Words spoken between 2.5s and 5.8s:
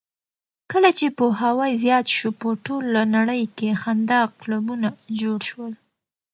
ټوله نړۍ کې خندا کلبونه جوړ شول.